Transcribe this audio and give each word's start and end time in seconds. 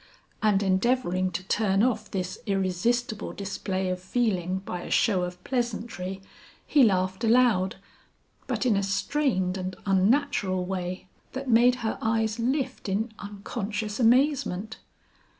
And 0.41 0.63
endeavoring 0.63 1.29
to 1.29 1.43
turn 1.43 1.83
off 1.83 2.09
this 2.09 2.39
irresistible 2.47 3.33
display 3.33 3.87
of 3.89 4.01
feeling 4.01 4.57
by 4.65 4.81
a 4.81 4.89
show 4.89 5.21
of 5.21 5.37
pleasantry 5.43 6.23
he 6.65 6.81
laughed 6.81 7.23
aloud, 7.23 7.75
but 8.47 8.65
in 8.65 8.75
a 8.75 8.81
strained 8.81 9.59
and 9.59 9.75
unnatural 9.85 10.65
way 10.65 11.05
that 11.33 11.51
made 11.51 11.75
her 11.85 11.99
eyes 12.01 12.39
lift 12.39 12.89
in 12.89 13.11
unconscious 13.19 13.99
amazement. 13.99 14.79